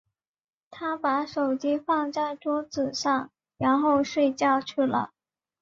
[0.71, 5.11] 她把手机放在桌子上，然后睡觉去了。